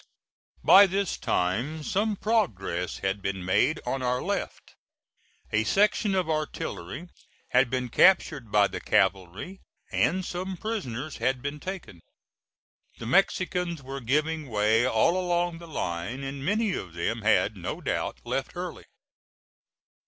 By 0.63 0.87
this 0.87 1.15
time 1.15 1.83
some 1.83 2.15
progress 2.15 3.01
had 3.05 3.21
been 3.21 3.45
made 3.45 3.79
on 3.85 4.01
our 4.01 4.19
left. 4.19 4.73
A 5.51 5.63
section 5.63 6.15
of 6.15 6.27
artillery 6.27 7.07
had 7.49 7.69
been 7.69 7.87
captured 7.87 8.51
by 8.51 8.67
the 8.67 8.81
cavalry, 8.81 9.61
and 9.91 10.25
some 10.25 10.57
prisoners 10.57 11.17
had 11.17 11.43
been 11.43 11.59
taken. 11.59 12.01
The 12.97 13.05
Mexicans 13.05 13.83
were 13.83 14.01
giving 14.01 14.49
way 14.49 14.87
all 14.87 15.19
along 15.23 15.59
the 15.59 15.67
line, 15.67 16.23
and 16.23 16.43
many 16.43 16.73
of 16.73 16.95
them 16.95 17.21
had, 17.21 17.55
no 17.55 17.79
doubt, 17.79 18.21
left 18.25 18.55
early. 18.55 18.85